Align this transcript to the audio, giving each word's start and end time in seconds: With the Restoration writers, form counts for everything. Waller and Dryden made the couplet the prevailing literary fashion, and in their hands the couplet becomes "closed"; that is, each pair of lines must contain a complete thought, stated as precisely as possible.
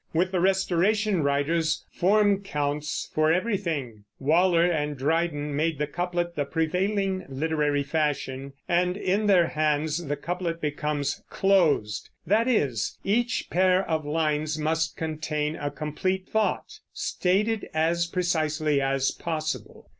With 0.15 0.31
the 0.31 0.39
Restoration 0.39 1.21
writers, 1.21 1.85
form 1.93 2.41
counts 2.41 3.11
for 3.13 3.31
everything. 3.31 4.05
Waller 4.17 4.65
and 4.65 4.97
Dryden 4.97 5.55
made 5.55 5.77
the 5.77 5.85
couplet 5.85 6.35
the 6.35 6.43
prevailing 6.43 7.23
literary 7.29 7.83
fashion, 7.83 8.53
and 8.67 8.97
in 8.97 9.27
their 9.27 9.49
hands 9.49 10.03
the 10.07 10.15
couplet 10.15 10.59
becomes 10.59 11.21
"closed"; 11.29 12.09
that 12.25 12.47
is, 12.47 12.97
each 13.03 13.51
pair 13.51 13.87
of 13.87 14.03
lines 14.03 14.57
must 14.57 14.97
contain 14.97 15.55
a 15.55 15.69
complete 15.69 16.27
thought, 16.27 16.79
stated 16.91 17.69
as 17.71 18.07
precisely 18.07 18.81
as 18.81 19.11
possible. 19.11 19.87